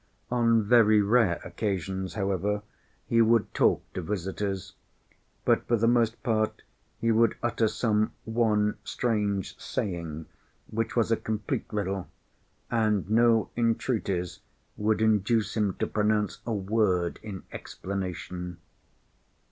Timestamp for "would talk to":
3.21-4.01